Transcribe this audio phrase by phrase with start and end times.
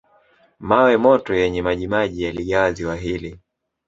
[0.69, 3.39] Mawe moto yenye majimaji yaligawa ziwa hili